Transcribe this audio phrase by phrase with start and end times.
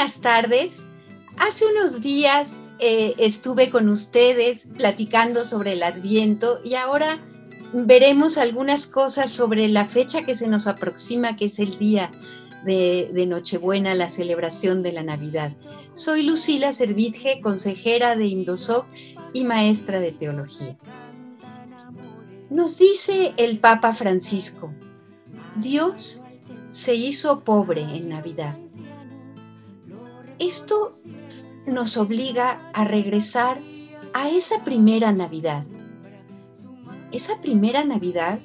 [0.00, 0.82] buenas tardes.
[1.36, 7.22] Hace unos días eh, estuve con ustedes platicando sobre el Adviento y ahora
[7.74, 12.10] veremos algunas cosas sobre la fecha que se nos aproxima, que es el día
[12.64, 15.54] de, Nochebuena, la celebración de la Navidad.
[15.92, 18.86] Soy Lucila Servitje, consejera de Indosoc
[19.34, 20.78] y maestra de teología.
[22.48, 24.72] Nos dice el Papa Francisco,
[25.56, 26.22] Dios
[26.68, 28.56] se hizo pobre en Navidad.
[30.40, 30.90] Esto
[31.66, 33.60] nos obliga a regresar
[34.14, 35.66] a esa primera Navidad.
[37.12, 38.40] Esa primera Navidad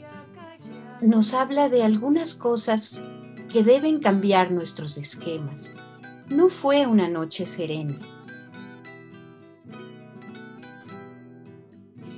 [0.99, 3.01] nos habla de algunas cosas
[3.49, 5.73] que deben cambiar nuestros esquemas.
[6.27, 7.97] No fue una noche serena.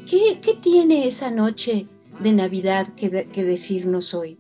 [0.10, 1.88] ¿Qué, tiene esa noche
[2.20, 4.40] de Navidad que, que decirnos hoy?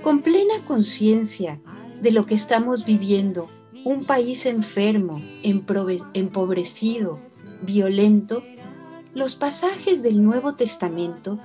[0.00, 1.60] Con plena conciencia
[2.00, 3.48] de lo que estamos viviendo,
[3.84, 7.18] un país enfermo, empobrecido,
[7.62, 8.42] violento,
[9.14, 11.38] los pasajes del Nuevo Testamento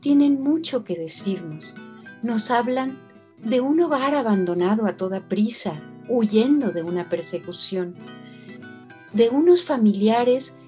[0.00, 1.74] tienen mucho que decirnos.
[2.22, 2.98] Nos hablan
[3.42, 5.74] de un hogar abandonado a toda prisa,
[6.08, 7.94] huyendo de una persecución,
[9.12, 10.58] de unos familiares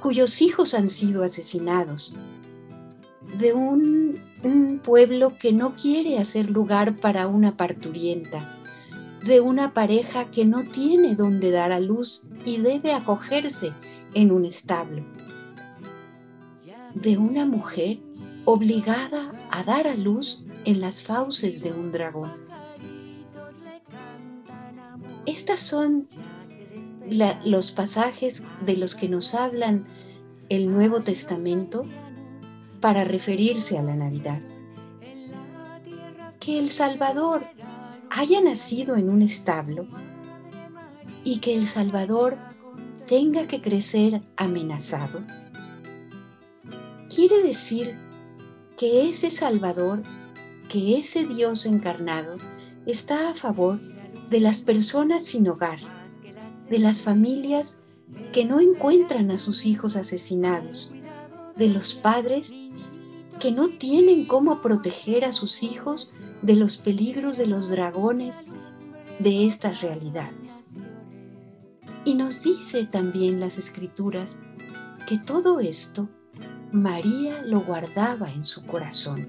[0.00, 2.14] cuyos hijos han sido asesinados,
[3.38, 4.18] de un,
[4.82, 8.59] pueblo que no quiere hacer lugar para una parturienta,
[9.24, 13.72] de una pareja que no tiene donde dar a luz y debe acogerse
[14.14, 15.04] en un establo,
[16.94, 18.00] de una mujer
[18.44, 22.32] obligada a dar a luz en las fauces de un dragón.
[25.26, 26.08] Estas son
[27.44, 29.86] los pasajes de los que nos hablan
[30.48, 31.86] el Nuevo Testamento
[32.80, 34.40] para referirse a la Navidad.
[36.40, 37.46] Que el Salvador
[38.10, 39.86] haya nacido en un establo
[41.22, 42.36] y que el Salvador
[43.06, 45.22] tenga que crecer amenazado,
[47.14, 47.96] quiere decir
[48.76, 50.02] que ese Salvador,
[50.68, 52.36] que ese Dios encarnado,
[52.86, 53.80] está a favor
[54.28, 55.78] de las personas sin hogar,
[56.68, 57.80] de las familias
[58.32, 60.92] que no encuentran a sus hijos asesinados,
[61.56, 62.54] de los padres
[63.38, 66.10] que no tienen cómo proteger a sus hijos
[66.42, 68.44] de los peligros de los dragones
[69.18, 70.66] de estas realidades.
[72.04, 74.36] Y nos dice también las escrituras
[75.06, 76.08] que todo esto
[76.72, 79.28] María lo guardaba en su corazón.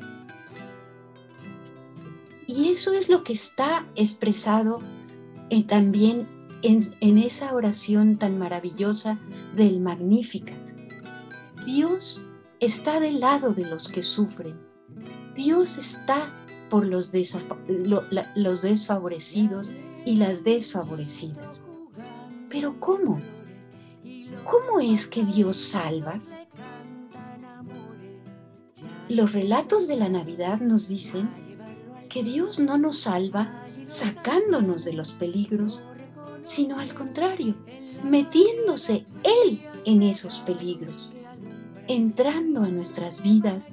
[2.48, 4.82] Y eso es lo que está expresado
[5.68, 6.28] también
[6.62, 9.20] en, en esa oración tan maravillosa
[9.56, 10.58] del Magnificat.
[11.66, 12.24] Dios
[12.60, 14.58] está del lado de los que sufren.
[15.36, 16.30] Dios está
[16.72, 17.12] por los,
[18.62, 19.72] desfavorecidos
[20.06, 21.66] y las desfavorecidas.
[22.50, 23.22] Pero ¿cómo?
[24.46, 26.22] ¿Cómo es que Dios salva?
[29.10, 31.30] Los relatos de la Navidad nos dicen
[32.08, 35.84] que Dios no nos salva sacándonos de los peligros,
[36.40, 37.56] sino al contrario,
[38.02, 39.06] metiéndose
[39.46, 41.12] Él en esos peligros,
[41.90, 43.72] entrando a nuestras vidas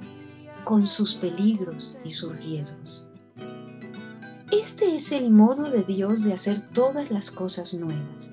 [0.63, 3.07] con sus peligros y sus riesgos.
[4.51, 8.31] Este es el modo de Dios de hacer todas las cosas nuevas.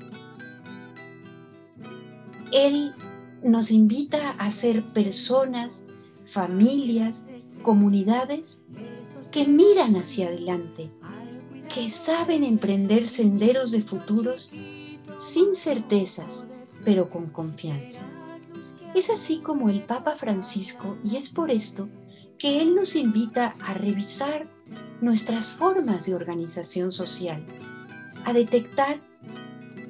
[2.53, 2.95] Él
[3.43, 5.87] nos invita a ser personas,
[6.25, 7.27] familias,
[7.63, 8.57] comunidades
[9.31, 10.89] que miran hacia adelante,
[11.73, 14.51] que saben emprender senderos de futuros
[15.17, 16.49] sin certezas,
[16.85, 18.01] pero con confianza.
[18.95, 21.87] Es así como el Papa Francisco, y es por esto
[22.39, 24.49] que Él nos invita a revisar
[25.01, 27.45] nuestras formas de organización social,
[28.25, 29.01] a detectar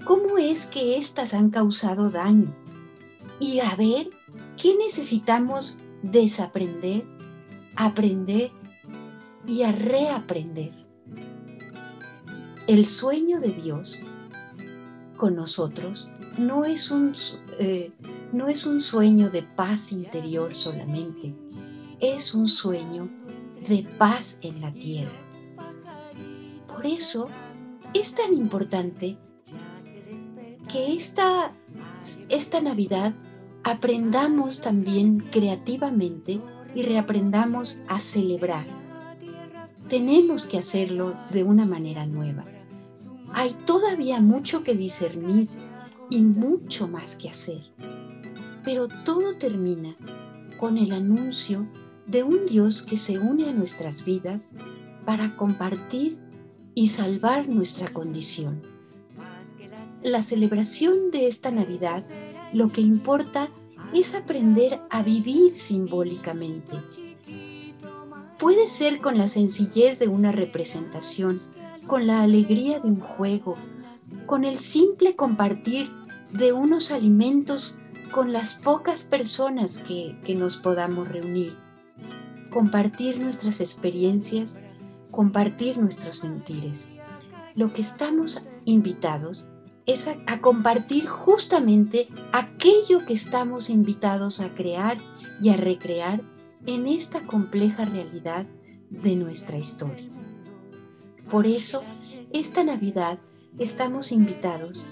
[0.04, 2.54] cómo es que éstas han causado daño
[3.40, 4.08] y a ver
[4.56, 7.04] qué necesitamos desaprender,
[7.76, 8.50] aprender
[9.46, 10.72] y a reaprender.
[12.66, 14.00] El sueño de Dios
[15.16, 17.14] con nosotros no es un,
[17.58, 17.92] eh,
[18.32, 21.34] no es un sueño de paz interior solamente,
[22.00, 23.08] es un sueño
[23.68, 25.16] de paz en la tierra.
[26.68, 27.28] Por eso
[27.94, 29.18] es tan importante
[30.70, 31.54] que esta,
[32.28, 33.14] esta Navidad
[33.64, 36.40] aprendamos también creativamente
[36.74, 38.66] y reaprendamos a celebrar.
[39.88, 42.44] Tenemos que hacerlo de una manera nueva.
[43.32, 45.48] Hay todavía mucho que discernir
[46.10, 47.72] y mucho más que hacer.
[48.64, 49.94] Pero todo termina
[50.58, 51.66] con el anuncio
[52.06, 54.50] de un Dios que se une a nuestras vidas
[55.04, 56.18] para compartir
[56.74, 58.62] y salvar nuestra condición.
[60.02, 62.04] la celebración de esta Navidad
[62.52, 63.50] lo que importa
[63.92, 66.76] es aprender a vivir simbólicamente.
[68.38, 71.40] Puede ser con la sencillez de una representación,
[71.86, 73.56] con la alegría de un juego,
[74.26, 75.90] con el simple compartir
[76.32, 77.78] de unos alimentos
[78.12, 81.56] con las pocas personas que, nos podamos reunir,
[82.56, 84.56] compartir nuestras experiencias,
[85.10, 86.86] compartir nuestros sentires.
[87.54, 89.46] Lo que estamos invitados
[89.84, 94.96] es a, compartir justamente aquello que estamos invitados a crear
[95.42, 96.22] y a recrear
[96.64, 98.46] en esta compleja realidad
[98.88, 100.08] de nuestra historia.
[101.28, 101.82] Por eso,
[102.32, 103.18] esta Navidad
[103.58, 104.86] estamos invitados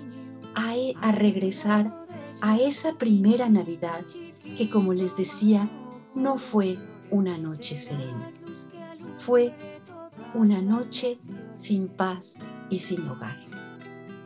[0.54, 2.04] a, a, regresar
[2.42, 4.04] a esa primera Navidad
[4.54, 5.70] que, como les decía,
[6.14, 6.76] no fue
[7.10, 8.32] una noche serena.
[9.18, 9.52] Fue
[10.34, 11.18] una noche
[11.52, 12.38] sin paz
[12.70, 13.38] y sin hogar.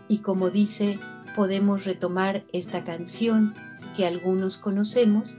[0.08, 0.98] Y como dice,
[1.36, 3.54] podemos retomar esta canción
[3.96, 5.36] que algunos conocemos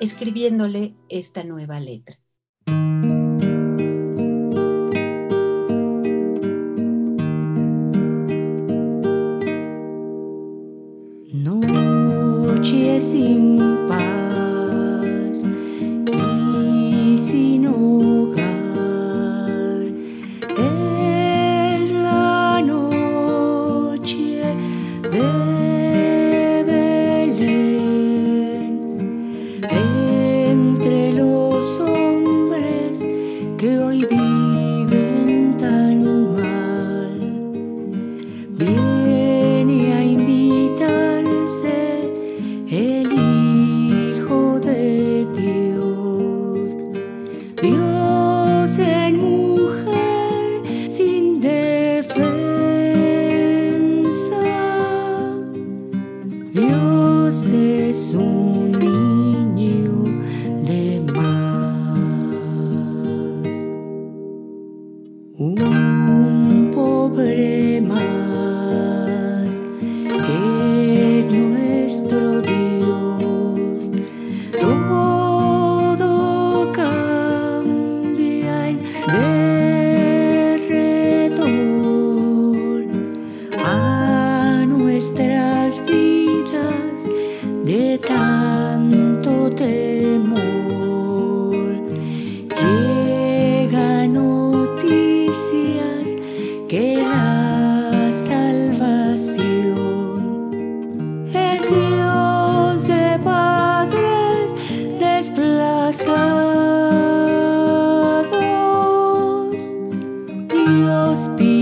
[0.00, 2.18] escribiéndole esta nueva letra.
[57.46, 58.77] es un
[111.18, 111.57] must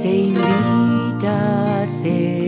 [0.00, 2.39] se invita a ser.